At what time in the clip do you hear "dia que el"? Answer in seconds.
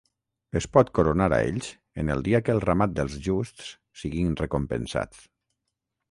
2.27-2.61